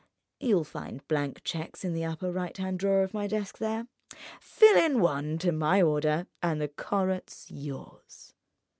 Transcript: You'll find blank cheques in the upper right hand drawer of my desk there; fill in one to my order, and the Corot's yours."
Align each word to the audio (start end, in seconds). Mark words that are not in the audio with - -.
You'll 0.39 0.63
find 0.63 1.07
blank 1.07 1.43
cheques 1.43 1.85
in 1.85 1.93
the 1.93 2.05
upper 2.05 2.31
right 2.31 2.57
hand 2.57 2.79
drawer 2.79 3.03
of 3.03 3.13
my 3.13 3.27
desk 3.27 3.59
there; 3.59 3.85
fill 4.39 4.75
in 4.75 4.99
one 4.99 5.37
to 5.37 5.51
my 5.51 5.79
order, 5.79 6.25
and 6.41 6.59
the 6.59 6.69
Corot's 6.69 7.51
yours." 7.51 8.33